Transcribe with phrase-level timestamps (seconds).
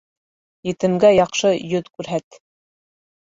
[0.69, 2.41] Етемгә яҡшы йөҙ күрһәт.